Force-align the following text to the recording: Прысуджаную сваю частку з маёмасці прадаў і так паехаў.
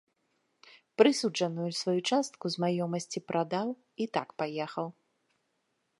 Прысуджаную 1.01 1.67
сваю 1.81 1.95
частку 2.09 2.45
з 2.55 2.63
маёмасці 2.63 3.19
прадаў 3.33 3.67
і 4.07 4.11
так 4.19 4.27
паехаў. 4.43 4.87